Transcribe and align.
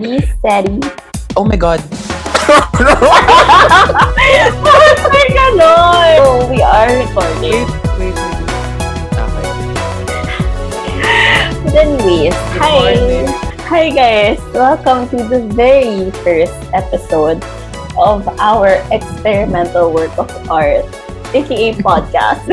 Be 0.00 0.16
steady. 0.40 0.80
Oh 1.36 1.44
my 1.44 1.60
God. 1.60 1.76
Bakit 4.64 4.96
may 5.12 5.28
ganon? 5.28 6.24
Oh, 6.24 6.48
we 6.48 6.64
are 6.64 6.88
recording. 6.88 7.68
Wait, 8.00 8.16
wait, 8.16 8.16
wait. 8.16 8.48
Okay. 9.12 9.44
Anyways, 11.84 12.32
hi. 12.56 12.96
Hi 13.68 13.92
guys. 13.92 14.40
Welcome 14.56 15.04
to 15.12 15.20
the 15.20 15.44
very 15.52 16.08
first 16.24 16.56
episode 16.72 17.44
of 18.00 18.24
our 18.40 18.80
experimental 18.88 19.92
work 19.92 20.16
of 20.16 20.32
art, 20.48 20.88
aka 21.36 21.76
podcast. 21.76 22.48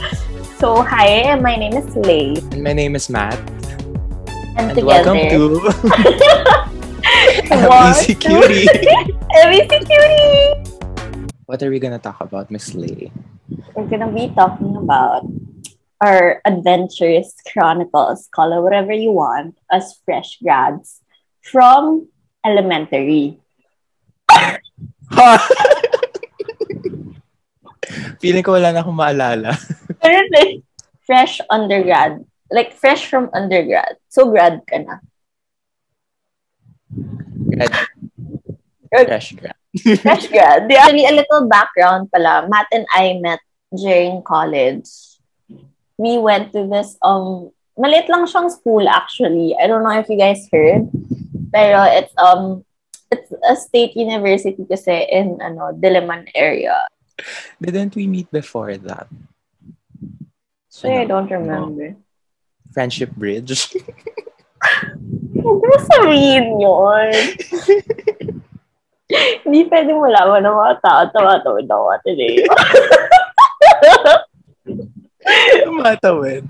so, 0.64 0.80
hi, 0.80 1.36
my 1.44 1.60
name 1.60 1.76
is 1.76 1.92
Lay. 1.92 2.40
And 2.56 2.64
my 2.64 2.72
name 2.72 2.96
is 2.96 3.12
Matt. 3.12 3.36
And, 4.56 4.72
And 4.72 4.80
together, 4.80 5.12
welcome 5.12 5.60
to 5.60 6.64
One, 7.66 7.98
MBC 7.98 8.14
two, 8.22 8.30
Cutie. 8.30 8.70
MBC 9.42 9.72
Cutie! 9.90 10.54
What 11.50 11.58
are 11.66 11.70
we 11.70 11.82
gonna 11.82 11.98
talk 11.98 12.22
about, 12.22 12.46
Miss 12.46 12.78
Lee? 12.78 13.10
We're 13.74 13.90
gonna 13.90 14.06
be 14.14 14.30
talking 14.30 14.78
about 14.78 15.26
our 15.98 16.38
adventures, 16.46 17.34
chronicles, 17.50 18.30
call 18.30 18.54
it 18.54 18.62
whatever 18.62 18.92
you 18.94 19.10
want, 19.10 19.58
as 19.66 19.98
fresh 20.06 20.38
grads 20.38 21.02
from 21.42 22.06
elementary. 22.46 23.42
Feeling 28.22 28.46
ko 28.46 28.54
wala 28.54 28.70
na 28.70 28.86
akong 28.86 28.94
maalala. 28.94 29.58
Pero 29.98 30.22
like, 30.38 30.62
fresh 31.02 31.42
undergrad. 31.50 32.22
Like, 32.46 32.78
fresh 32.78 33.10
from 33.10 33.26
undergrad. 33.34 33.98
So, 34.06 34.30
grad 34.30 34.62
ka 34.70 34.78
na. 34.86 35.02
Grad. 37.56 37.72
Grad. 38.92 39.06
Fresh 39.08 39.32
grad. 39.32 39.56
Fresh 40.00 40.28
grad. 40.28 40.66
Yeah. 40.70 40.84
Actually, 40.84 41.06
a 41.06 41.12
little 41.12 41.48
background 41.48 42.12
pala. 42.12 42.48
Matt 42.48 42.66
and 42.72 42.86
I 42.92 43.18
met 43.20 43.40
during 43.74 44.22
college. 44.22 44.88
We 45.98 46.18
went 46.18 46.52
to 46.52 46.68
this, 46.68 46.96
um, 47.02 47.50
maliit 47.78 48.08
lang 48.08 48.28
siyang 48.28 48.52
school 48.52 48.88
actually. 48.88 49.56
I 49.56 49.66
don't 49.66 49.82
know 49.82 49.96
if 49.96 50.08
you 50.08 50.18
guys 50.18 50.44
heard. 50.52 50.88
Pero 51.52 51.82
it's, 51.88 52.12
um, 52.20 52.64
it's 53.10 53.32
a 53.48 53.56
state 53.56 53.96
university 53.96 54.64
kasi 54.68 55.08
in, 55.08 55.40
ano, 55.40 55.72
Diliman 55.72 56.28
area. 56.34 56.76
Didn't 57.60 57.96
we 57.96 58.06
meet 58.06 58.30
before 58.30 58.76
that? 58.76 59.08
So, 60.68 60.92
I 60.92 61.08
don't 61.08 61.30
remember. 61.30 61.96
Friendship 62.72 63.16
Bridge. 63.16 63.72
Huwag 65.46 65.60
mo 65.62 65.76
sabihin 65.86 66.46
yun. 66.58 67.10
Hindi 69.46 69.60
pwede 69.70 69.90
mo 69.94 70.10
laman 70.10 70.42
ng 70.42 70.56
mga 70.58 70.74
tao. 70.82 71.00
Tawa-tawid 71.14 71.70
ako 71.70 71.86
today. 72.02 72.42
Tumatawid. 75.62 76.42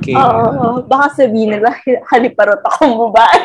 Okay. 0.00 0.16
Oo. 0.16 0.80
baka 0.84 1.24
sabihin 1.24 1.56
nila, 1.56 1.72
haliparot 2.08 2.60
akong 2.64 2.96
babae. 2.96 3.38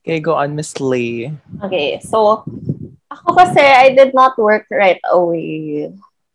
Okay, 0.00 0.20
go 0.20 0.36
on, 0.36 0.56
Miss 0.56 0.76
Lay. 0.80 1.32
okay, 1.64 2.00
so, 2.00 2.44
ako 3.08 3.28
kasi, 3.36 3.60
I 3.60 3.92
did 3.92 4.12
not 4.12 4.36
work 4.36 4.64
right 4.72 5.00
away. 5.12 5.88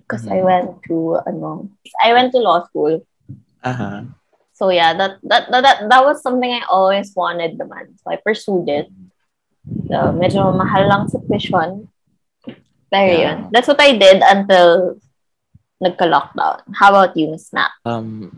Because 0.05 0.29
I 0.29 0.41
Mhm. 0.41 0.45
went 0.45 0.69
to, 0.85 1.17
ano, 1.25 1.65
I 1.97 2.13
went 2.13 2.29
to 2.33 2.41
law 2.41 2.61
school. 2.69 3.01
Aha. 3.65 4.05
So 4.55 4.71
yeah, 4.71 4.95
that 4.95 5.19
that 5.27 5.51
that 5.51 5.61
that, 5.61 5.77
that 5.91 6.01
was 6.07 6.23
something 6.23 6.47
I 6.47 6.63
always 6.71 7.11
wanted 7.11 7.59
naman. 7.59 7.99
So 7.99 8.07
I 8.07 8.15
pursued 8.15 8.71
it. 8.71 8.87
So 9.91 10.15
medyo 10.15 10.55
mahal 10.55 10.87
lang 10.87 11.11
sa 11.11 11.19
tuition. 11.19 11.91
Pero 12.87 13.11
Yeah. 13.11 13.19
yun. 13.35 13.37
That's 13.51 13.67
what 13.67 13.81
I 13.83 13.99
did 13.99 14.23
until 14.23 14.95
nagka-lockdown. 15.83 16.63
How 16.71 16.95
about 16.95 17.17
you, 17.19 17.35
Miss 17.35 17.51
Nat? 17.51 17.67
Um, 17.83 18.31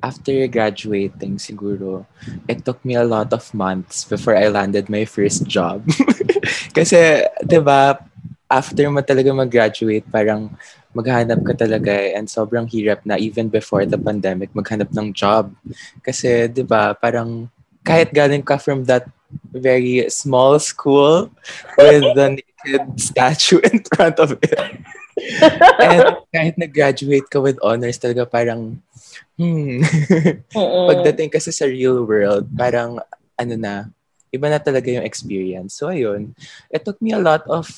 after 0.00 0.32
graduating, 0.48 1.36
siguro, 1.36 2.06
it 2.48 2.64
took 2.64 2.80
me 2.80 2.96
a 2.96 3.04
lot 3.04 3.28
of 3.36 3.44
months 3.52 4.08
before 4.08 4.32
I 4.32 4.48
landed 4.48 4.88
my 4.88 5.04
first 5.04 5.44
job. 5.44 5.84
Kasi, 6.76 7.28
di 7.44 7.60
ba, 7.60 8.00
after 8.48 8.88
mo 8.88 9.04
talaga 9.04 9.28
mag-graduate, 9.32 10.08
parang 10.08 10.52
maghanap 10.96 11.44
ka 11.44 11.52
talaga 11.52 11.92
eh, 11.92 12.16
and 12.16 12.26
sobrang 12.32 12.64
hirap 12.64 13.04
na 13.04 13.20
even 13.20 13.52
before 13.52 13.84
the 13.84 14.00
pandemic 14.00 14.48
maghanap 14.56 14.88
ng 14.96 15.12
job. 15.12 15.52
Kasi, 16.00 16.48
di 16.48 16.64
ba, 16.64 16.96
parang 16.96 17.52
kahit 17.84 18.10
galing 18.12 18.42
ka 18.42 18.56
from 18.56 18.88
that 18.88 19.04
very 19.52 20.08
small 20.08 20.56
school 20.56 21.28
with 21.76 22.04
the 22.16 22.40
naked 22.40 22.84
statue 22.96 23.60
in 23.68 23.84
front 23.92 24.16
of 24.16 24.32
it. 24.40 24.56
And 25.76 26.24
kahit 26.32 26.56
nag-graduate 26.56 27.28
ka 27.28 27.44
with 27.44 27.60
honors, 27.60 28.00
talaga 28.00 28.24
parang, 28.24 28.80
hmm, 29.36 29.84
pagdating 30.88 31.28
kasi 31.28 31.52
sa 31.52 31.68
real 31.68 32.08
world, 32.08 32.48
parang, 32.56 32.96
ano 33.36 33.54
na, 33.60 33.92
iba 34.32 34.48
na 34.48 34.56
talaga 34.56 34.88
yung 34.88 35.04
experience. 35.04 35.76
So, 35.76 35.92
ayun, 35.92 36.32
it 36.72 36.84
took 36.84 37.00
me 37.04 37.12
a 37.12 37.20
lot 37.20 37.44
of, 37.44 37.68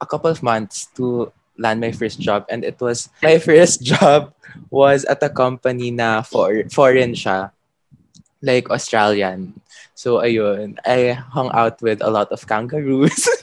a 0.00 0.06
couple 0.06 0.30
of 0.30 0.42
months 0.42 0.86
to 0.96 1.32
land 1.58 1.80
my 1.80 1.92
first 1.92 2.20
job. 2.20 2.46
And 2.48 2.64
it 2.64 2.80
was, 2.80 3.10
my 3.22 3.38
first 3.42 3.82
job 3.82 4.32
was 4.70 5.04
at 5.04 5.22
a 5.22 5.28
company 5.28 5.90
na 5.90 6.22
for, 6.22 6.64
foreign 6.70 7.12
siya, 7.12 7.50
like 8.42 8.70
Australian. 8.70 9.60
So, 9.94 10.22
ayun, 10.22 10.78
I 10.86 11.18
hung 11.18 11.50
out 11.52 11.82
with 11.82 12.02
a 12.02 12.10
lot 12.10 12.30
of 12.30 12.46
kangaroos. 12.46 13.28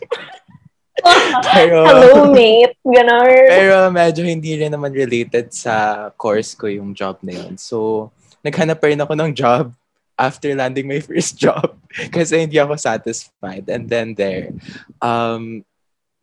Pero, 1.54 1.84
Hello, 1.84 2.32
mate. 2.32 2.80
Ganon. 2.88 3.52
pero 3.52 3.92
medyo 3.92 4.24
hindi 4.24 4.56
rin 4.56 4.72
naman 4.72 4.96
related 4.96 5.52
sa 5.52 6.08
course 6.16 6.56
ko 6.56 6.72
yung 6.72 6.96
job 6.96 7.20
na 7.22 7.36
yun. 7.36 7.60
So, 7.60 8.10
naghanap 8.42 8.80
pa 8.80 8.88
rin 8.88 9.04
ako 9.04 9.14
ng 9.14 9.36
job 9.36 9.76
after 10.16 10.56
landing 10.56 10.88
my 10.88 11.04
first 11.06 11.36
job 11.36 11.76
kasi 12.10 12.48
hindi 12.48 12.58
ako 12.58 12.80
satisfied. 12.80 13.68
And 13.68 13.92
then 13.92 14.16
there, 14.16 14.56
um, 15.04 15.68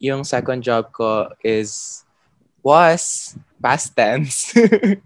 yung 0.02 0.26
second 0.26 0.66
job 0.66 0.90
ko 0.90 1.30
is, 1.46 2.02
was, 2.58 3.34
past 3.62 3.94
tense, 3.94 4.50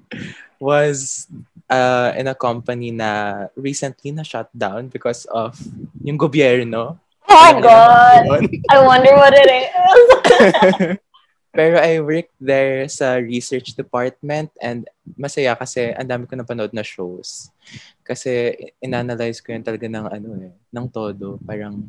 was 0.58 1.28
uh, 1.68 2.16
in 2.16 2.32
a 2.32 2.34
company 2.34 2.96
na 2.96 3.44
recently 3.52 4.16
na 4.16 4.24
shut 4.24 4.48
down 4.56 4.88
because 4.88 5.28
of 5.28 5.52
yung 6.00 6.16
gobyerno. 6.16 6.96
Oh 7.28 7.52
my 7.52 7.60
God. 7.60 8.24
I 8.72 8.80
wonder 8.80 9.12
what 9.12 9.36
it 9.36 9.48
is. 9.52 10.96
Pero 11.56 11.80
I 11.80 12.04
worked 12.04 12.36
there 12.36 12.84
sa 12.84 13.16
research 13.16 13.72
department 13.72 14.52
and 14.60 14.84
masaya 15.16 15.56
kasi 15.56 15.88
ang 15.96 16.04
dami 16.04 16.28
ko 16.28 16.36
napanood 16.36 16.72
na 16.76 16.84
shows. 16.84 17.48
Kasi 18.04 18.52
inanalyze 18.80 19.40
ko 19.40 19.56
yun 19.56 19.64
talaga 19.64 19.88
ng 19.88 20.06
ano 20.06 20.28
eh, 20.36 20.52
ng 20.52 20.86
todo. 20.92 21.40
Parang, 21.40 21.88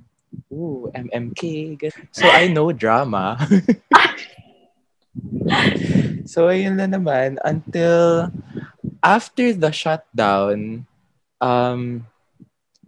ooh, 0.52 0.92
MMK. 0.94 1.78
So 2.12 2.28
I 2.28 2.48
know 2.48 2.72
drama. 2.72 3.38
so 6.32 6.52
ayun 6.52 6.78
na 6.78 6.88
naman 6.90 7.38
until 7.42 8.30
after 9.02 9.54
the 9.54 9.72
shutdown, 9.72 10.86
um, 11.40 12.06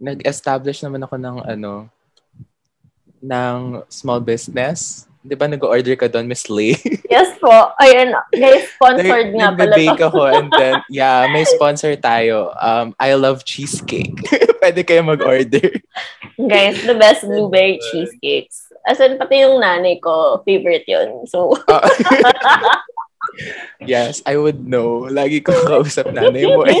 nag-establish 0.00 0.84
naman 0.84 1.04
ako 1.04 1.16
ng 1.20 1.36
ano, 1.44 1.88
ng 3.20 3.84
small 3.92 4.20
business. 4.20 5.04
Di 5.20 5.36
ba 5.36 5.44
nag-order 5.44 5.92
ka 5.96 6.08
doon, 6.08 6.24
Miss 6.24 6.48
Lee? 6.48 6.80
yes 7.10 7.34
po. 7.36 7.50
Ayun. 7.76 8.14
Guys, 8.30 8.70
sponsored 8.78 9.34
nga 9.34 9.50
pala 9.52 9.74
to. 9.74 10.06
ako 10.06 10.22
and 10.30 10.48
then, 10.54 10.78
yeah, 10.88 11.26
may 11.28 11.42
sponsor 11.44 11.98
tayo. 11.98 12.54
Um, 12.56 12.94
I 12.96 13.18
love 13.18 13.42
cheesecake. 13.44 14.14
Pwede 14.62 14.86
kayo 14.86 15.02
mag-order. 15.02 15.82
Guys, 16.38 16.80
the 16.86 16.94
best 16.94 17.26
blueberry 17.26 17.82
cheesecakes. 17.90 18.70
As 18.86 19.02
in, 19.02 19.18
pati 19.20 19.44
yung 19.44 19.60
nanay 19.60 20.00
ko, 20.00 20.40
favorite 20.46 20.88
yun. 20.88 21.26
So, 21.28 21.52
Ah. 21.68 21.84
yes, 23.84 24.24
I 24.24 24.40
would 24.40 24.64
know. 24.64 25.04
Lagi 25.06 25.44
ko 25.44 25.52
kausap 25.52 26.08
nanay 26.08 26.48
mo 26.48 26.64
eh. 26.64 26.80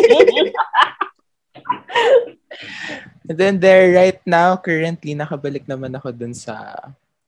And 3.30 3.38
then 3.38 3.60
there, 3.62 3.94
right 3.94 4.18
now, 4.26 4.58
currently, 4.58 5.14
nakabalik 5.14 5.68
naman 5.68 5.94
ako 5.94 6.10
dun 6.10 6.34
sa 6.34 6.74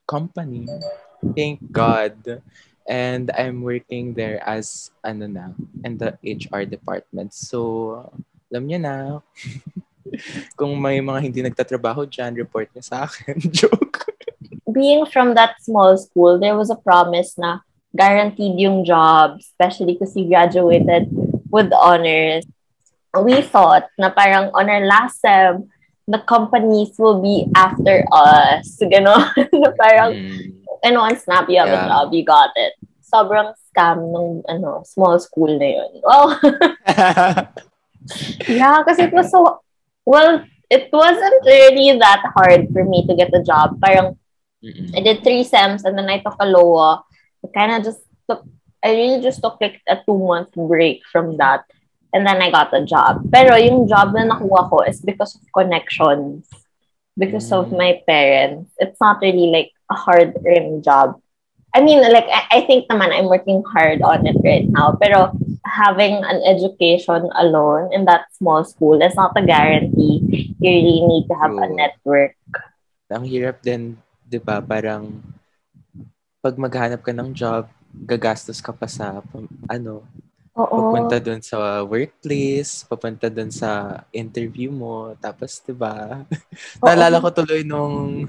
company. 0.08 0.66
Thank 1.37 1.62
God. 1.70 2.43
And 2.88 3.31
I'm 3.37 3.62
working 3.62 4.14
there 4.14 4.43
as, 4.43 4.90
ano 5.05 5.26
na, 5.26 5.55
in 5.87 5.99
the 5.99 6.19
HR 6.23 6.67
department. 6.67 7.34
So, 7.34 8.11
alam 8.50 8.67
niyo 8.67 8.79
na, 8.82 9.23
kung 10.58 10.75
may 10.82 10.99
mga 10.99 11.20
hindi 11.23 11.40
nagtatrabaho 11.46 12.05
dyan, 12.11 12.34
report 12.34 12.69
niyo 12.75 12.82
sa 12.82 13.06
akin. 13.06 13.38
Joke. 13.55 14.12
being 14.73 15.06
from 15.06 15.34
that 15.34 15.61
small 15.61 15.96
school, 15.96 16.40
there 16.40 16.56
was 16.56 16.70
a 16.70 16.76
promise 16.76 17.37
na 17.37 17.61
guaranteed 17.94 18.58
yung 18.58 18.85
job, 18.85 19.38
especially 19.38 19.99
you 20.00 20.28
graduated 20.28 21.06
with 21.52 21.70
honors. 21.76 22.44
we 23.12 23.44
thought 23.44 23.93
na 24.00 24.08
parang 24.08 24.49
on 24.56 24.73
our 24.73 24.88
last 24.88 25.20
sem, 25.20 25.69
the 26.08 26.19
companies 26.25 26.96
will 26.96 27.20
be 27.20 27.44
after 27.52 28.08
us. 28.11 28.81
Gano'n. 28.81 29.28
parang, 29.76 30.17
mm. 30.17 30.62
Ano, 30.84 31.00
on 31.00 31.17
Snap, 31.17 31.49
you 31.49 31.58
have 31.58 31.69
yeah. 31.69 31.84
a 31.84 31.88
job, 31.88 32.12
you 32.12 32.25
got 32.25 32.50
it. 32.56 32.75
Sobrang 33.02 33.55
scam 33.70 34.11
ng 34.11 34.43
ano, 34.49 34.82
small 34.84 35.19
school 35.19 35.58
na 35.58 35.69
yun. 35.79 35.93
Oh. 36.05 36.34
yeah, 38.49 38.82
kasi 38.82 39.06
it 39.06 39.14
was 39.14 39.31
so, 39.31 39.61
well, 40.05 40.43
it 40.70 40.88
wasn't 40.93 41.44
really 41.44 41.99
that 41.99 42.23
hard 42.34 42.69
for 42.73 42.84
me 42.84 43.06
to 43.06 43.14
get 43.14 43.34
a 43.34 43.43
job. 43.43 43.79
Parang, 43.81 44.19
Mm-mm. 44.64 44.96
I 44.96 45.00
did 45.00 45.23
three 45.23 45.44
sems 45.44 45.84
and 45.84 45.96
then 45.96 46.08
I 46.08 46.19
took 46.19 46.37
a 46.40 46.46
LOA. 46.46 47.05
I 47.44 47.49
kind 47.55 47.73
of 47.73 47.85
just 47.85 48.02
took, 48.28 48.44
I 48.82 48.90
really 48.90 49.23
just 49.23 49.43
took 49.43 49.58
like 49.61 49.81
a 49.88 49.99
two-month 50.06 50.55
break 50.56 51.02
from 51.11 51.37
that. 51.37 51.64
And 52.14 52.26
then 52.26 52.43
I 52.43 52.50
got 52.50 52.75
a 52.75 52.85
job. 52.85 53.25
Pero 53.32 53.56
yung 53.56 53.88
job 53.88 54.12
na 54.12 54.28
nakuha 54.28 54.69
ko 54.69 54.85
is 54.85 55.00
because 55.00 55.35
of 55.35 55.40
connections. 55.55 56.49
Because 57.17 57.49
mm. 57.49 57.56
of 57.56 57.73
my 57.73 58.02
parents. 58.06 58.73
It's 58.78 59.00
not 59.00 59.20
really 59.20 59.49
like 59.49 59.73
a 59.92 59.96
hard-earned 59.96 60.80
job. 60.80 61.20
I 61.76 61.80
mean, 61.80 62.00
like, 62.00 62.28
I, 62.28 62.60
I 62.60 62.60
think 62.64 62.88
naman 62.88 63.12
I'm 63.12 63.28
working 63.28 63.60
hard 63.68 64.00
on 64.00 64.24
it 64.24 64.36
right 64.44 64.68
now. 64.68 64.96
Pero 64.96 65.32
having 65.64 66.20
an 66.24 66.40
education 66.44 67.28
alone 67.36 67.92
in 67.92 68.04
that 68.08 68.28
small 68.36 68.64
school 68.64 69.00
is 69.00 69.16
not 69.16 69.36
a 69.36 69.44
guarantee. 69.44 70.52
You 70.60 70.68
really 70.68 71.00
need 71.04 71.24
to 71.28 71.36
have 71.36 71.52
True. 71.52 71.64
a 71.64 71.68
network. 71.72 72.36
Ang 73.12 73.24
hirap 73.24 73.60
din, 73.64 73.96
di 74.24 74.36
ba? 74.36 74.60
Parang 74.60 75.20
pag 76.44 76.56
maghanap 76.56 77.00
ka 77.00 77.12
ng 77.12 77.32
job, 77.32 77.68
gagastos 77.92 78.60
ka 78.60 78.72
pa 78.72 78.88
sa, 78.88 79.20
ano, 79.68 80.04
Oo. 80.52 80.92
Papunta 80.92 81.16
doon 81.16 81.40
sa 81.40 81.80
workplace, 81.80 82.84
papunta 82.84 83.32
doon 83.32 83.48
sa 83.48 84.04
interview 84.12 84.68
mo. 84.68 85.16
Tapos, 85.16 85.64
di 85.64 85.72
ba? 85.72 86.20
Naalala 86.84 87.24
ko 87.24 87.32
tuloy 87.32 87.64
nung 87.64 88.28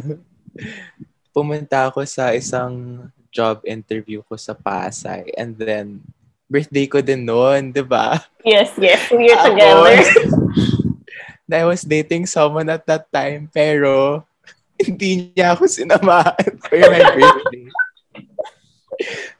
pumunta 1.33 1.89
ako 1.89 2.05
sa 2.05 2.31
isang 2.31 3.03
job 3.33 3.65
interview 3.65 4.21
ko 4.21 4.37
sa 4.37 4.53
Pasay. 4.53 5.33
And 5.33 5.57
then, 5.57 6.05
birthday 6.45 6.85
ko 6.85 7.01
din 7.01 7.25
noon, 7.25 7.73
di 7.73 7.81
ba? 7.81 8.21
Yes, 8.45 8.77
yes. 8.77 9.09
We're 9.09 9.33
together. 9.41 9.97
I 11.53 11.69
was 11.69 11.85
dating 11.85 12.25
someone 12.25 12.65
at 12.69 12.85
that 12.89 13.09
time, 13.13 13.49
pero 13.49 14.21
hindi 14.85 15.33
niya 15.33 15.53
ako 15.53 15.69
sinamahan 15.69 16.53
for 16.65 16.77
my 16.77 17.01
birthday. 17.13 17.65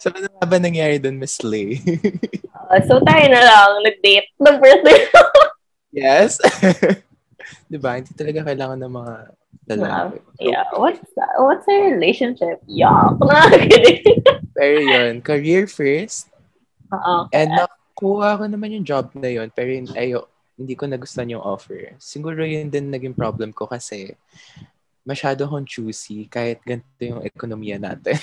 so, 0.01 0.13
ano 0.13 0.29
nga 0.29 0.45
ba 0.45 0.57
nangyari 0.61 1.01
doon, 1.01 1.17
Miss 1.17 1.41
Lay? 1.41 1.81
uh, 2.69 2.81
so, 2.85 3.01
tayo 3.01 3.25
na 3.29 3.41
lang 3.41 3.71
nag-date 3.81 4.29
ng 4.41 4.57
birthday 4.61 4.99
Yes. 5.93 6.41
Di 7.69 7.77
ba? 7.77 8.01
Hindi 8.01 8.13
talaga 8.17 8.49
kailangan 8.49 8.81
ng 8.81 8.93
mga 8.93 9.13
lalaki. 9.69 10.19
yeah. 10.39 10.67
What's 10.75 10.99
that? 11.15 11.33
What's 11.39 11.67
our 11.67 11.95
relationship? 11.95 12.59
Yuck. 12.67 13.19
pero 14.57 14.77
yun, 14.79 15.21
career 15.23 15.67
first. 15.67 16.29
Oo. 16.91 17.27
And 17.31 17.51
nakuha 17.51 18.39
ko 18.39 18.43
naman 18.47 18.75
yung 18.75 18.85
job 18.85 19.11
na 19.15 19.31
yun, 19.31 19.49
pero 19.49 19.71
ayo, 19.97 20.27
hindi 20.59 20.77
ko 20.77 20.85
nagustuhan 20.85 21.33
yung 21.33 21.43
offer. 21.43 21.97
Siguro 21.97 22.45
yun 22.45 22.69
din 22.69 22.91
naging 22.91 23.17
problem 23.17 23.51
ko 23.55 23.65
kasi 23.65 24.13
masyado 25.03 25.43
akong 25.43 25.67
choosy 25.67 26.31
kahit 26.31 26.63
ganito 26.63 27.03
yung 27.03 27.23
ekonomiya 27.27 27.79
natin. 27.79 28.15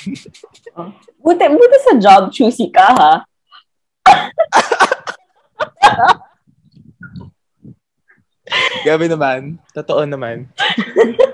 oh. 0.79 0.93
buti, 1.21 1.45
buti 1.51 1.79
sa 1.85 1.95
job, 2.01 2.33
choosy 2.33 2.73
ka 2.73 2.89
ha? 2.97 3.15
Gabi 8.87 9.07
naman. 9.07 9.63
Totoo 9.71 10.03
naman. 10.09 10.47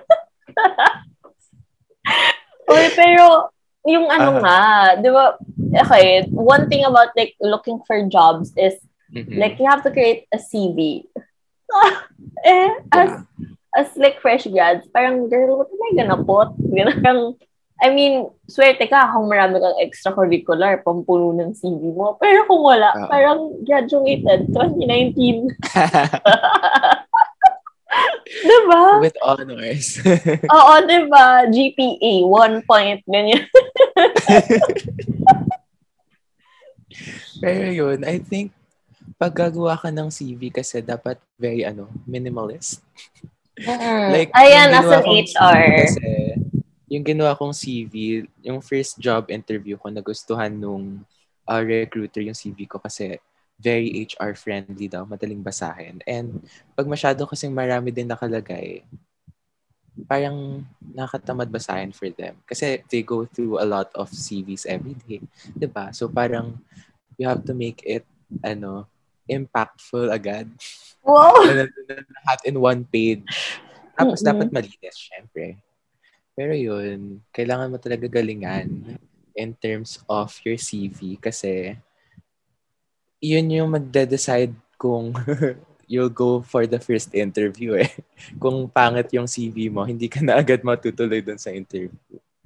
pero 2.97 3.53
yung 3.87 4.11
ano 4.11 4.37
uh-huh. 4.37 4.43
nga, 4.43 4.61
di 4.99 5.09
ba, 5.13 5.39
okay, 5.87 6.27
one 6.33 6.67
thing 6.67 6.83
about 6.83 7.15
like 7.15 7.39
looking 7.39 7.79
for 7.87 8.03
jobs 8.11 8.51
is 8.59 8.75
mm-hmm. 9.15 9.39
like 9.39 9.61
you 9.63 9.69
have 9.71 9.87
to 9.87 9.95
create 9.95 10.27
a 10.35 10.39
CV. 10.39 11.07
eh, 12.45 12.71
as 12.91 13.23
as 13.77 13.89
like 13.97 14.19
fresh 14.21 14.49
grads, 14.49 14.89
parang, 14.91 15.29
girl, 15.29 15.63
what 15.63 15.71
am 15.71 15.87
I 15.87 15.91
gonna 16.03 16.19
put? 16.25 16.51
Ganun, 16.75 17.37
I 17.77 17.93
mean, 17.93 18.33
swerte 18.49 18.89
ka 18.89 19.13
kung 19.13 19.29
marami 19.29 19.61
kang 19.61 19.77
extracurricular, 19.85 20.81
pampuno 20.81 21.37
ng 21.37 21.53
CV 21.53 21.93
mo. 21.93 22.17
Pero 22.17 22.49
kung 22.49 22.65
wala, 22.65 22.97
uh-huh. 22.97 23.09
parang 23.13 23.53
graduated 23.69 24.49
2019. 24.49 25.53
diba? 28.27 29.01
With 29.01 29.19
honors. 29.23 30.03
Oo, 30.57 30.73
diba? 30.83 31.47
GPA, 31.49 32.13
one 32.27 32.63
point, 32.67 33.01
ganyan. 33.07 33.47
Pero 37.43 37.67
yun, 37.71 38.03
I 38.03 38.19
think, 38.19 38.51
pag 39.17 39.33
gagawa 39.33 39.79
ka 39.79 39.89
ng 39.95 40.11
CV 40.11 40.51
kasi 40.51 40.83
dapat 40.83 41.17
very, 41.39 41.63
ano, 41.63 41.89
minimalist. 42.05 42.83
Mm-hmm. 43.57 44.13
like, 44.13 44.31
Ayan, 44.37 44.69
as 44.75 44.91
an 44.91 45.05
HR. 45.07 45.61
Kasi, 45.87 46.09
yung 46.87 47.05
ginawa 47.07 47.39
kong 47.39 47.55
CV, 47.55 48.27
yung 48.45 48.61
first 48.63 48.99
job 49.01 49.31
interview 49.31 49.79
ko, 49.79 49.89
nagustuhan 49.89 50.53
nung 50.53 51.03
uh, 51.47 51.63
recruiter 51.63 52.23
yung 52.23 52.37
CV 52.37 52.67
ko 52.67 52.79
kasi 52.83 53.19
very 53.57 54.05
HR 54.05 54.37
friendly 54.37 54.87
daw, 54.87 55.09
madaling 55.09 55.41
basahin. 55.41 56.05
And 56.05 56.45
pag 56.77 56.85
masyado 56.85 57.25
kasing 57.25 57.53
marami 57.53 57.89
din 57.89 58.09
nakalagay, 58.09 58.85
parang 60.05 60.61
nakatamad 60.85 61.49
basahin 61.49 61.97
for 61.97 62.13
them. 62.13 62.37
Kasi 62.45 62.85
they 62.93 63.01
go 63.01 63.25
through 63.25 63.57
a 63.57 63.67
lot 63.67 63.89
of 63.97 64.13
CVs 64.13 64.69
every 64.69 64.95
day. 65.09 65.25
ba 65.57 65.57
diba? 65.57 65.87
So 65.97 66.13
parang 66.13 66.61
you 67.17 67.25
have 67.25 67.41
to 67.49 67.57
make 67.57 67.81
it 67.89 68.05
ano 68.45 68.85
impactful 69.25 70.13
agad. 70.13 70.53
Wow! 71.01 71.33
Lahat 72.21 72.41
in 72.45 72.61
one 72.61 72.85
page. 72.85 73.25
Tapos 73.97 74.21
mm-hmm. 74.21 74.29
dapat 74.29 74.49
malinis, 74.53 74.97
syempre. 75.09 75.57
Pero 76.37 76.53
yun, 76.53 77.25
kailangan 77.33 77.73
mo 77.73 77.81
talaga 77.81 78.05
galingan 78.13 79.01
in 79.33 79.51
terms 79.57 80.05
of 80.05 80.29
your 80.45 80.61
CV 80.61 81.17
kasi 81.17 81.77
yun 83.27 83.51
yung 83.51 83.75
magde-decide 83.75 84.55
kung 84.79 85.11
you'll 85.91 86.13
go 86.13 86.43
for 86.43 86.67
the 86.67 86.79
first 86.79 87.15
interview 87.15 87.79
eh. 87.79 87.91
Kung 88.43 88.71
pangit 88.71 89.11
yung 89.15 89.27
CV 89.27 89.71
mo, 89.71 89.83
hindi 89.87 90.07
ka 90.07 90.23
na 90.23 90.39
agad 90.39 90.63
matutuloy 90.63 91.23
dun 91.23 91.39
sa 91.39 91.51
interview. 91.51 91.91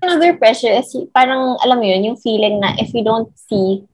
Another 0.00 0.32
pressure 0.36 0.72
is 0.72 0.96
parang, 1.12 1.60
alam 1.60 1.76
mo 1.76 1.84
yun, 1.84 2.12
yung 2.12 2.18
feeling 2.20 2.60
na 2.60 2.72
if 2.80 2.92
you 2.96 3.04
don't 3.04 3.28
see 3.36 3.84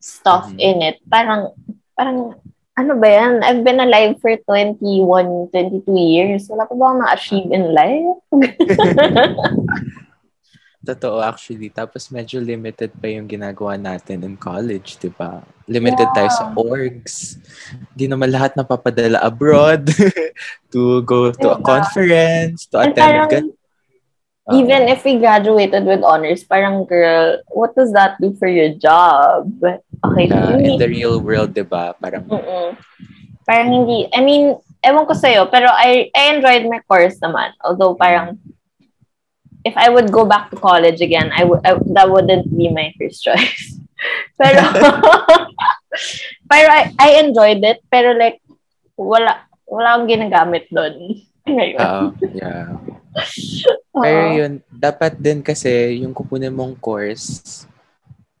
stuff 0.00 0.48
mm-hmm. 0.52 0.60
in 0.60 0.76
it, 0.84 0.96
parang, 1.08 1.56
parang 1.96 2.36
ano 2.76 2.92
ba 3.00 3.08
yan? 3.08 3.40
I've 3.40 3.64
been 3.64 3.80
alive 3.80 4.20
for 4.20 4.36
21, 4.36 5.48
22 5.48 5.88
years. 5.96 6.44
Wala 6.52 6.68
pa 6.68 6.76
ba 6.76 6.84
akong 6.92 7.00
na-achieve 7.00 7.48
in 7.48 7.72
life? 7.72 8.20
Totoo 10.86 11.18
actually. 11.18 11.66
Tapos 11.74 12.06
medyo 12.14 12.38
limited 12.38 12.94
pa 12.94 13.10
yung 13.10 13.26
ginagawa 13.26 13.74
natin 13.74 14.22
in 14.22 14.38
college, 14.38 15.02
di 15.02 15.10
ba? 15.10 15.42
Limited 15.66 16.06
yeah. 16.06 16.14
tayo 16.14 16.30
sa 16.30 16.44
orgs. 16.54 17.42
Di 17.90 18.06
naman 18.06 18.30
lahat 18.30 18.54
napapadala 18.54 19.18
abroad 19.18 19.90
to 20.72 21.02
go 21.02 21.34
to 21.34 21.42
diba? 21.42 21.58
a 21.58 21.66
conference, 21.66 22.70
to 22.70 22.78
attend 22.78 23.02
parang, 23.26 23.50
Even 24.54 24.86
if 24.86 25.02
we 25.02 25.18
graduated 25.18 25.90
with 25.90 26.06
honors, 26.06 26.46
parang 26.46 26.86
girl, 26.86 27.42
what 27.50 27.74
does 27.74 27.90
that 27.98 28.14
do 28.22 28.30
for 28.38 28.46
your 28.46 28.70
job? 28.78 29.50
Okay. 30.06 30.30
Uh, 30.30 30.54
in 30.62 30.78
the 30.78 30.86
real 30.86 31.18
world, 31.18 31.50
di 31.50 31.66
ba? 31.66 31.98
Parang, 31.98 32.30
Mm-mm. 32.30 32.78
parang 33.42 33.68
hindi, 33.74 34.06
I 34.14 34.22
mean, 34.22 34.54
ewan 34.86 35.02
ko 35.02 35.18
sa'yo, 35.18 35.50
pero 35.50 35.66
I, 35.66 36.14
I 36.14 36.38
enjoyed 36.38 36.62
my 36.70 36.78
course 36.86 37.18
naman. 37.18 37.58
Although 37.66 37.98
parang, 37.98 38.38
if 39.66 39.74
I 39.74 39.90
would 39.90 40.14
go 40.14 40.22
back 40.22 40.54
to 40.54 40.56
college 40.56 41.02
again, 41.02 41.34
I 41.34 41.42
would, 41.42 41.66
that 41.66 42.06
wouldn't 42.06 42.46
be 42.54 42.70
my 42.70 42.94
first 42.94 43.26
choice. 43.26 43.82
pero, 44.40 44.62
pero 46.50 46.66
I, 46.70 46.94
I 46.94 47.08
enjoyed 47.26 47.66
it, 47.66 47.82
pero 47.90 48.14
like, 48.14 48.38
wala, 48.94 49.42
wala 49.66 49.98
akong 49.98 50.06
ginagamit 50.06 50.70
doon. 50.70 51.18
Ngayon. 51.50 51.78
Uh, 51.82 52.06
yeah. 52.30 52.78
Pero 53.90 54.20
yun, 54.38 54.52
dapat 54.70 55.18
din 55.18 55.42
kasi 55.42 55.98
yung 56.06 56.14
kukunin 56.14 56.54
mong 56.54 56.78
course, 56.78 57.66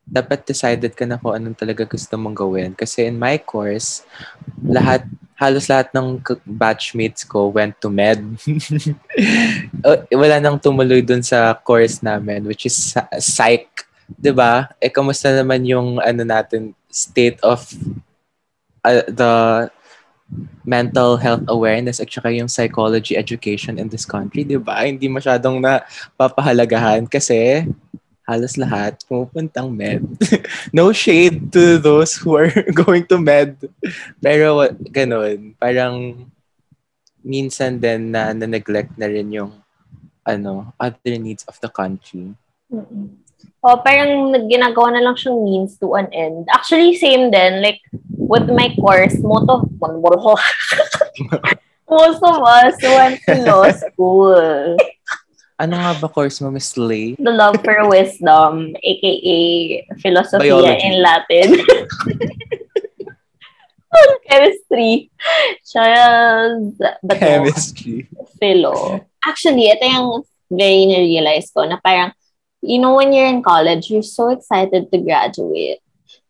dapat 0.06 0.46
decided 0.46 0.94
ka 0.94 1.02
na 1.02 1.18
kung 1.18 1.34
anong 1.34 1.58
talaga 1.58 1.82
gusto 1.82 2.14
mong 2.14 2.38
gawin. 2.38 2.70
Kasi 2.78 3.10
in 3.10 3.18
my 3.18 3.42
course, 3.42 4.06
lahat, 4.62 5.02
halos 5.36 5.68
lahat 5.68 5.92
ng 5.92 6.24
batchmates 6.48 7.22
ko 7.28 7.52
went 7.52 7.76
to 7.80 7.92
med. 7.92 8.18
Wala 10.20 10.40
nang 10.40 10.56
tumuloy 10.56 11.04
dun 11.04 11.20
sa 11.20 11.52
course 11.52 12.00
namin, 12.00 12.48
which 12.48 12.64
is 12.64 12.96
psych. 13.20 13.68
ba? 14.32 14.72
Eh 14.80 14.88
kamusta 14.88 15.36
naman 15.36 15.68
yung 15.68 16.00
ano 16.00 16.24
natin 16.24 16.72
state 16.88 17.36
of 17.44 17.68
uh, 18.80 19.04
the 19.12 19.32
mental 20.66 21.14
health 21.20 21.44
awareness 21.46 22.02
at 22.02 22.10
saka 22.10 22.34
yung 22.34 22.50
psychology 22.50 23.14
education 23.14 23.78
in 23.78 23.86
this 23.92 24.08
country, 24.08 24.42
di 24.42 24.58
ba? 24.58 24.82
Hindi 24.82 25.06
masyadong 25.06 25.62
na 25.62 25.86
papahalagahan 26.18 27.06
kasi 27.06 27.68
halos 28.26 28.58
lahat 28.58 28.98
pumupuntang 29.06 29.70
med. 29.70 30.02
no 30.76 30.90
shade 30.90 31.54
to 31.54 31.78
those 31.78 32.18
who 32.18 32.34
are 32.34 32.50
going 32.82 33.06
to 33.06 33.22
med. 33.22 33.54
Pero 34.18 34.66
ganun, 34.90 35.54
parang 35.62 36.26
minsan 37.22 37.78
din 37.78 38.10
na, 38.10 38.34
na-neglect 38.34 38.98
na 38.98 39.06
rin 39.06 39.30
yung 39.30 39.54
ano, 40.26 40.74
other 40.74 41.14
needs 41.22 41.46
of 41.46 41.54
the 41.62 41.70
country. 41.70 42.34
Mm-mm. 42.66 43.22
Oh, 43.62 43.78
parang 43.82 44.34
ginagawa 44.50 44.94
na 44.94 45.02
lang 45.02 45.14
siyang 45.18 45.42
means 45.42 45.78
to 45.78 45.94
an 45.94 46.10
end. 46.10 46.46
Actually, 46.50 46.98
same 46.98 47.30
din. 47.30 47.62
Like, 47.62 47.78
with 48.10 48.50
my 48.50 48.74
course, 48.78 49.18
most 49.22 49.46
of, 49.50 49.66
most 51.90 52.20
of 52.22 52.36
us 52.42 52.74
went 52.82 53.18
to 53.26 53.34
law 53.46 53.70
school. 53.70 54.78
Ano 55.56 55.80
nga 55.80 55.96
ba 55.96 56.08
course 56.12 56.36
mo, 56.44 56.52
Miss 56.52 56.76
Lay? 56.76 57.16
The 57.16 57.32
Love 57.32 57.64
for 57.64 57.88
Wisdom, 57.88 58.76
aka 58.76 59.38
Philosophia 60.04 60.52
Biology. 60.52 60.84
in 60.84 60.94
Latin. 61.00 61.48
Chemistry. 64.28 65.08
Charles, 65.64 66.76
but 66.76 67.00
no, 67.00 67.16
Chemistry. 67.16 68.04
philo. 68.36 69.00
Actually, 69.24 69.72
ito 69.72 69.84
yung 69.88 70.20
very 70.52 70.84
na-realize 70.92 71.48
ko 71.56 71.64
na 71.64 71.80
parang, 71.80 72.12
you 72.60 72.76
know, 72.76 73.00
when 73.00 73.16
you're 73.16 73.24
in 73.32 73.40
college, 73.40 73.88
you're 73.88 74.04
so 74.04 74.28
excited 74.28 74.92
to 74.92 74.98
graduate. 75.00 75.80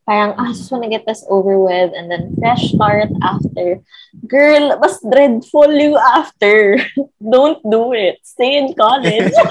Parang, 0.06 0.38
ah, 0.38 0.48
I 0.48 0.54
just 0.54 0.70
wanna 0.70 0.88
get 0.88 1.02
this 1.02 1.26
over 1.26 1.58
with 1.58 1.90
and 1.90 2.06
then 2.06 2.38
fresh 2.38 2.70
start 2.70 3.10
after. 3.26 3.82
Girl, 4.30 4.78
mas 4.78 5.02
dreadful 5.02 5.74
you 5.74 5.98
after. 5.98 6.78
Don't 7.18 7.58
do 7.66 7.90
it. 7.90 8.22
Stay 8.22 8.56
in 8.56 8.70
college. 8.78 9.34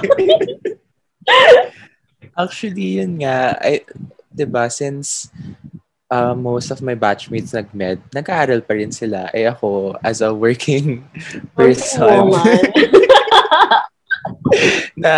Actually, 2.39 3.03
yun 3.03 3.19
nga, 3.19 3.59
I, 3.59 3.83
'di 4.31 4.47
ba, 4.47 4.71
since 4.71 5.27
uh, 6.11 6.35
most 6.35 6.71
of 6.71 6.81
my 6.81 6.95
batchmates 6.95 7.53
nag-med, 7.55 7.99
nag-aaral 8.15 8.63
pa 8.63 8.73
rin 8.75 8.91
sila. 8.91 9.27
Eh 9.35 9.47
ako, 9.47 9.95
as 10.03 10.23
a 10.23 10.31
working 10.31 11.03
person, 11.57 12.31
Woman. 12.31 12.63
na 15.03 15.13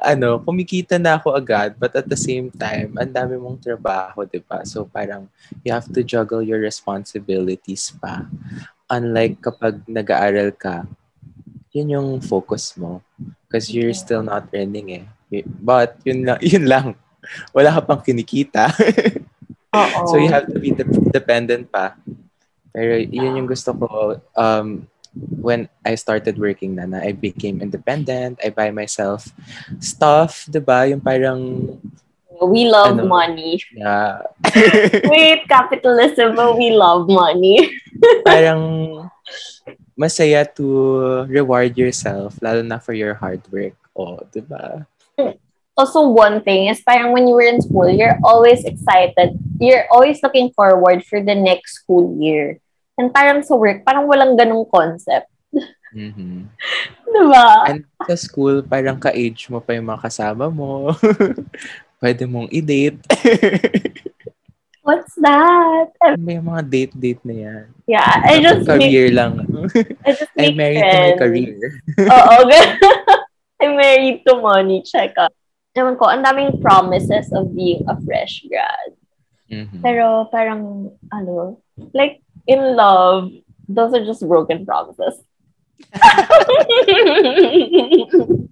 ano, 0.00 0.40
kumikita 0.42 0.98
na 0.98 1.18
ako 1.18 1.34
agad, 1.34 1.74
but 1.78 1.94
at 1.94 2.06
the 2.08 2.18
same 2.18 2.50
time, 2.50 2.94
ang 2.98 3.10
dami 3.10 3.38
mong 3.38 3.60
trabaho, 3.60 4.26
'di 4.26 4.42
ba? 4.44 4.62
So 4.66 4.86
parang 4.86 5.30
you 5.62 5.70
have 5.70 5.88
to 5.90 6.00
juggle 6.02 6.42
your 6.42 6.60
responsibilities 6.62 7.94
pa. 7.98 8.26
Unlike 8.90 9.40
kapag 9.40 9.80
nag-aaral 9.88 10.52
ka, 10.54 10.84
yun 11.74 11.94
yung 11.94 12.08
focus 12.22 12.78
mo 12.78 13.02
because 13.46 13.70
you're 13.72 13.96
still 13.96 14.22
not 14.22 14.46
earning 14.54 15.02
eh. 15.02 15.04
But 15.44 15.98
yun 16.06 16.22
lang, 16.22 16.38
yun 16.54 16.66
lang. 16.70 16.86
Wala 17.50 17.74
ka 17.74 17.80
pang 17.82 18.02
kinikita. 18.02 18.70
So 20.06 20.22
you 20.22 20.30
have 20.30 20.46
to 20.54 20.62
be 20.62 20.70
de- 20.70 21.10
dependent 21.10 21.66
pa. 21.66 21.98
Pero 22.70 22.94
yun 22.94 23.42
yung 23.42 23.50
gusto 23.50 23.74
ko 23.74 24.22
um 24.38 24.86
when 25.16 25.68
I 25.84 25.94
started 25.94 26.38
working 26.38 26.74
na, 26.74 26.86
na 26.86 26.98
I 27.00 27.12
became 27.12 27.62
independent, 27.62 28.40
I 28.42 28.50
buy 28.50 28.70
myself 28.70 29.30
stuff, 29.78 30.46
'di 30.50 30.60
ba? 30.60 30.86
Yung 30.90 31.00
parang 31.02 31.40
We 32.34 32.66
love 32.66 32.98
Ano? 32.98 33.06
money. 33.06 33.62
yeah, 33.70 34.18
Wait, 35.06 35.46
capitalism, 35.46 36.34
but 36.34 36.58
we 36.58 36.74
love 36.74 37.06
money. 37.06 37.70
parang 38.26 38.60
masaya 39.94 40.42
to 40.42 40.66
reward 41.30 41.78
yourself 41.78 42.34
lalo 42.42 42.60
na 42.66 42.82
for 42.82 42.90
your 42.92 43.14
hard 43.14 43.38
work. 43.54 43.78
Oh, 43.94 44.18
'di 44.34 44.42
ba? 44.50 44.82
also 45.78 46.06
one 46.06 46.42
thing 46.42 46.66
is 46.70 46.82
parang 46.82 47.10
when 47.14 47.26
you 47.26 47.34
were 47.34 47.46
in 47.46 47.62
school, 47.62 47.86
you're 47.90 48.18
always 48.22 48.62
excited. 48.66 49.38
You're 49.58 49.86
always 49.90 50.22
looking 50.22 50.50
forward 50.54 51.02
for 51.06 51.22
the 51.22 51.34
next 51.34 51.82
school 51.82 52.14
year. 52.18 52.58
And 52.94 53.10
parang 53.10 53.42
sa 53.42 53.58
work, 53.58 53.82
parang 53.82 54.06
walang 54.06 54.38
ganong 54.38 54.66
concept. 54.70 55.26
Mhm. 55.94 56.50
Diba? 57.14 57.46
And 57.70 57.86
sa 58.02 58.18
school, 58.18 58.62
parang 58.62 58.98
ka-age 58.98 59.46
mo 59.46 59.62
pa 59.62 59.74
yung 59.74 59.86
mga 59.86 60.02
kasama 60.02 60.50
mo. 60.50 60.90
Pwede 62.02 62.26
mong 62.26 62.50
i-date. 62.50 62.98
What's 64.84 65.16
that? 65.16 65.96
May 66.20 66.36
mga 66.36 66.60
date-date 66.68 67.22
na 67.24 67.34
yan. 67.34 67.64
Yeah, 67.88 68.04
I 68.20 68.36
just 68.44 68.68
make, 68.68 68.92
career 68.92 69.08
lang. 69.16 69.40
I 70.04 70.12
just 70.12 70.28
I'm 70.36 70.52
make 70.52 70.56
married 70.60 70.84
to 70.84 70.92
my 70.92 71.00
friends. 71.16 71.20
career. 71.24 71.56
Oo, 72.04 72.34
gan- 72.44 72.76
I'm 73.64 73.74
married 73.80 74.20
to 74.28 74.36
money. 74.44 74.84
Check 74.84 75.16
up. 75.16 75.32
Ewan 75.72 75.96
ko, 75.96 76.04
ang 76.12 76.20
daming 76.20 76.60
promises 76.60 77.32
of 77.32 77.56
being 77.56 77.80
a 77.88 77.96
fresh 78.04 78.44
grad. 78.44 78.92
Mhm. 79.48 79.80
Pero 79.80 80.28
parang, 80.28 80.92
ano, 81.08 81.64
like, 81.96 82.20
in 82.46 82.76
love, 82.76 83.32
those 83.68 83.94
are 83.94 84.04
just 84.04 84.26
broken 84.26 84.66
promises. 84.66 85.22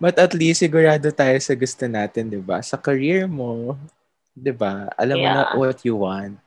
But 0.00 0.16
at 0.16 0.32
least 0.32 0.64
sigurado 0.64 1.12
tayo 1.12 1.36
sa 1.44 1.52
gusto 1.52 1.84
natin, 1.84 2.32
'di 2.32 2.40
ba? 2.40 2.64
Sa 2.64 2.80
career 2.80 3.28
mo, 3.28 3.76
'di 4.32 4.56
ba? 4.56 4.88
Alam 4.96 5.20
mo 5.20 5.28
na 5.28 5.52
what 5.60 5.84
you 5.84 6.00
want. 6.00 6.40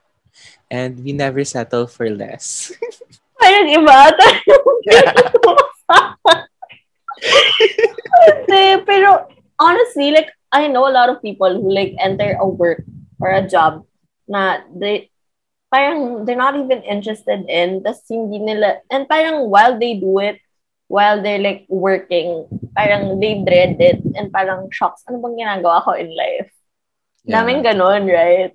And 0.74 0.98
we 1.06 1.14
never 1.14 1.46
settle 1.46 1.86
for 1.86 2.10
less. 2.10 2.74
parang 3.44 3.70
iba. 3.70 3.98
Hindi, 8.24 8.66
pero 8.88 9.28
honestly, 9.60 10.12
like, 10.12 10.32
I 10.50 10.68
know 10.72 10.88
a 10.88 10.96
lot 10.96 11.12
of 11.12 11.22
people 11.22 11.60
who 11.60 11.70
like 11.70 11.94
enter 12.00 12.40
a 12.40 12.48
work 12.48 12.88
or 13.20 13.30
a 13.30 13.44
job 13.44 13.84
na 14.28 14.64
they 14.72 15.12
parang 15.74 16.24
they're 16.24 16.38
not 16.38 16.54
even 16.54 16.86
interested 16.86 17.42
in 17.50 17.82
tas 17.82 18.06
hindi 18.06 18.38
nila 18.38 18.78
and 18.94 19.10
parang 19.10 19.50
while 19.50 19.74
they 19.82 19.98
do 19.98 20.22
it 20.22 20.38
while 20.86 21.18
they're 21.18 21.42
like 21.42 21.66
working 21.66 22.46
parang 22.78 23.18
they 23.18 23.42
dread 23.42 23.82
it 23.82 23.98
and 24.14 24.30
parang 24.30 24.70
shocks 24.70 25.02
ano 25.10 25.18
bang 25.18 25.42
ginagawa 25.42 25.82
ko 25.82 25.98
in 25.98 26.14
life 26.14 26.54
daming 27.26 27.66
ganon 27.66 28.06
right 28.06 28.54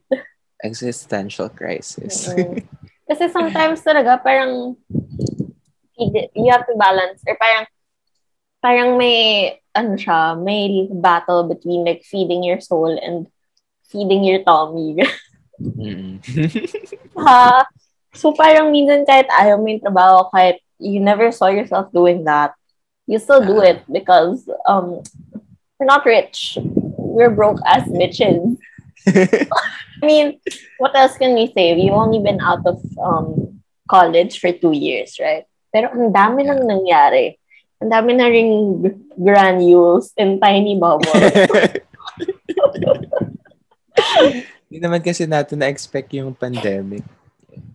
Existential 0.64 1.48
crisis. 1.48 2.26
Mm. 2.34 2.66
Kasi 3.08 3.30
sometimes 3.30 3.80
talaga 3.80 4.18
parang 4.20 4.74
you 5.98 6.50
have 6.50 6.66
to 6.66 6.74
balance 6.76 7.22
or 7.24 7.38
parang 7.38 7.64
parang 8.58 8.90
may 8.98 9.54
ano 9.72 9.94
siya, 9.94 10.34
may 10.34 10.90
battle 10.90 11.46
between 11.46 11.86
like 11.86 12.02
feeding 12.02 12.42
your 12.42 12.60
soul 12.60 12.90
and 12.90 13.30
feeding 13.86 14.26
your 14.26 14.42
tummy. 14.42 14.98
Mm-mm. 15.60 16.22
ha? 17.18 17.66
So 18.14 18.32
parang 18.32 18.72
minsan 18.72 19.04
kahit 19.04 19.28
ayaw 19.30 19.58
mo 19.58 19.68
yung 19.68 19.84
trabaho, 19.84 20.30
kahit 20.30 20.62
you 20.78 21.02
never 21.02 21.30
saw 21.30 21.50
yourself 21.50 21.90
doing 21.92 22.24
that, 22.24 22.54
you 23.06 23.18
still 23.18 23.42
do 23.42 23.60
it 23.60 23.82
because 23.90 24.46
um 24.66 25.02
we're 25.78 25.90
not 25.90 26.06
rich. 26.06 26.58
We're 26.98 27.30
broke 27.30 27.60
as 27.66 27.84
bitches. 27.86 28.58
I 30.02 30.06
mean, 30.06 30.40
what 30.78 30.96
else 30.96 31.16
can 31.16 31.34
we 31.34 31.52
say? 31.54 31.74
We've 31.74 31.92
only 31.92 32.20
been 32.20 32.40
out 32.40 32.66
of 32.66 32.82
um, 32.98 33.62
college 33.88 34.38
for 34.38 34.52
two 34.52 34.72
years, 34.72 35.18
right? 35.18 35.44
Pero 35.72 35.90
ang 35.90 36.12
dami 36.12 36.46
nang 36.46 36.66
nangyari. 36.66 37.38
Ang 37.82 37.90
dami 37.90 38.14
na 38.14 38.26
ring 38.26 38.82
granules 39.14 40.12
and 40.18 40.40
tiny 40.42 40.78
bubbles. 40.78 41.14
Hindi 44.68 44.78
naman 44.84 45.00
kasi 45.00 45.24
natin 45.24 45.64
na-expect 45.64 46.12
yung 46.12 46.36
pandemic. 46.36 47.00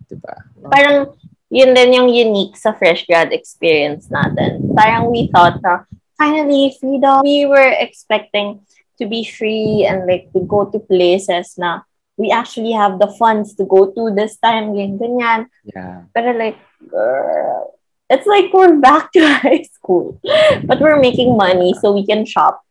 Di 0.06 0.14
ba? 0.14 0.34
Parang 0.70 1.10
yun 1.50 1.74
din 1.74 1.90
yung 1.94 2.08
unique 2.10 2.54
sa 2.54 2.70
fresh 2.74 3.02
grad 3.06 3.34
experience 3.34 4.06
natin. 4.10 4.62
Parang 4.78 5.10
we 5.10 5.26
thought 5.34 5.58
na 5.58 5.82
finally 6.14 6.70
freedom. 6.78 7.26
We 7.26 7.46
were 7.50 7.74
expecting 7.82 8.62
to 8.98 9.06
be 9.06 9.26
free 9.26 9.82
and 9.82 10.06
like 10.06 10.30
to 10.32 10.46
go 10.46 10.70
to 10.70 10.78
places 10.78 11.58
na 11.58 11.82
we 12.16 12.30
actually 12.30 12.72
have 12.72 12.98
the 12.98 13.10
funds 13.18 13.54
to 13.58 13.66
go 13.66 13.90
to 13.90 14.14
this 14.14 14.38
time, 14.38 14.74
ganyan, 14.74 14.98
ganyan. 14.98 15.40
Yeah. 15.66 16.06
Pero 16.14 16.30
like, 16.38 16.58
girl, 16.86 17.74
it's 18.10 18.26
like 18.26 18.54
we're 18.54 18.78
back 18.78 19.10
to 19.12 19.20
high 19.42 19.66
school. 19.66 20.20
But 20.62 20.80
we're 20.80 21.00
making 21.00 21.36
money 21.36 21.74
so 21.74 21.90
we 21.92 22.06
can 22.06 22.24
shop. 22.24 22.62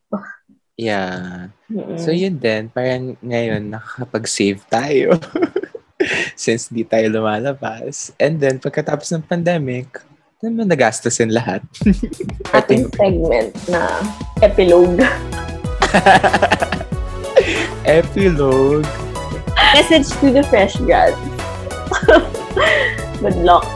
Yeah. 0.78 1.54
Mm-mm. 1.70 2.02
So 2.02 2.10
yun 2.10 2.42
din, 2.42 2.74
parang 2.74 3.14
ngayon 3.22 3.70
nakakapag-save 3.70 4.62
tayo. 4.70 5.18
Since 6.36 6.74
di 6.74 6.84
tayo 6.84 7.08
lumalabas. 7.14 8.12
And 8.20 8.42
then, 8.42 8.60
pagkatapos 8.60 9.08
ng 9.14 9.24
pandemic, 9.24 10.02
naman 10.44 10.68
nagastusin 10.68 11.32
lahat. 11.32 11.64
ating 12.58 12.92
segment 12.92 13.56
na 13.72 14.04
epilogue. 14.44 15.00
Epilogue. 17.84 18.88
Message 19.76 20.08
to 20.24 20.32
the 20.32 20.44
fresh 20.48 20.76
grads. 20.80 21.20
Good 23.20 23.36
luck. 23.44 23.68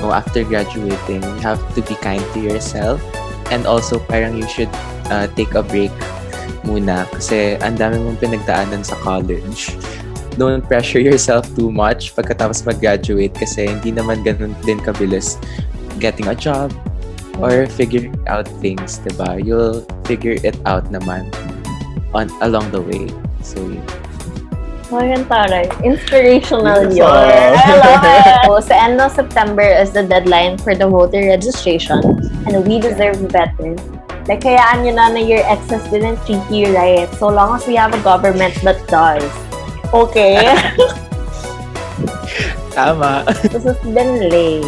no, 0.00 0.12
after 0.12 0.44
graduating, 0.44 1.20
you 1.20 1.40
have 1.44 1.60
to 1.76 1.84
be 1.84 1.94
kind 2.00 2.24
to 2.32 2.40
yourself. 2.40 3.00
And 3.52 3.68
also, 3.68 4.00
parang 4.00 4.40
you 4.40 4.48
should 4.48 4.72
uh, 5.10 5.26
take 5.34 5.54
a 5.54 5.62
break 5.62 5.92
muna 6.64 7.04
kasi 7.12 7.60
ang 7.60 7.76
dami 7.76 8.00
mong 8.00 8.18
pinagdaanan 8.20 8.80
sa 8.80 8.96
college. 9.04 9.76
Don't 10.34 10.66
pressure 10.66 10.98
yourself 10.98 11.46
too 11.54 11.70
much 11.70 12.10
pagkatapos 12.18 12.66
mag-graduate 12.66 13.30
kasi 13.38 13.70
hindi 13.70 13.94
naman 13.94 14.26
ganun 14.26 14.50
din 14.66 14.82
kabilis 14.82 15.38
getting 16.02 16.26
a 16.26 16.34
job 16.34 16.74
or 17.38 17.66
figuring 17.70 18.14
out 18.26 18.46
things, 18.58 18.98
diba? 19.06 19.38
You'll 19.38 19.86
figure 20.10 20.34
it 20.42 20.58
out 20.66 20.90
naman 20.90 21.30
on 22.14 22.30
along 22.42 22.74
the 22.74 22.82
way. 22.82 23.06
So, 23.46 23.62
yun. 23.62 23.82
Oh, 24.94 25.02
yan 25.02 25.26
taray. 25.26 25.66
Inspirational 25.82 26.86
Yes, 26.90 27.02
yun. 27.02 27.10
ah. 27.10 27.54
I 27.70 27.74
love 27.78 28.04
it. 28.06 28.26
So, 28.46 28.52
sa 28.70 28.74
end 28.86 28.98
of 29.02 29.10
September 29.14 29.64
is 29.66 29.90
the 29.94 30.02
deadline 30.06 30.58
for 30.58 30.74
the 30.74 30.86
voter 30.86 31.22
registration 31.30 32.02
and 32.46 32.54
we 32.66 32.78
deserve 32.78 33.18
better. 33.30 33.74
Like, 34.24 34.40
kayaan 34.40 34.88
nyo 34.88 34.96
na 34.96 35.12
na 35.12 35.20
your 35.20 35.44
exes 35.44 35.84
didn't 35.92 36.16
treat 36.24 36.40
you 36.48 36.72
right 36.72 37.12
so 37.20 37.28
long 37.28 37.60
as 37.60 37.68
we 37.68 37.76
have 37.76 37.92
a 37.92 38.00
government 38.00 38.56
that 38.64 38.80
does. 38.88 39.28
Okay? 39.92 40.40
Tama. 42.72 43.28
this 43.52 43.68
has 43.68 43.78
been 43.84 44.32
Lay. 44.32 44.64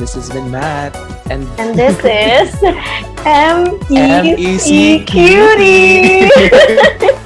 This 0.00 0.16
has 0.16 0.32
been 0.32 0.48
Matt. 0.50 0.96
And 1.28 1.44
And 1.60 1.76
this 1.76 2.00
is 2.08 2.50
M-E-C 3.22 4.00
M-E-C 4.00 5.04
Cutie. 5.04 6.32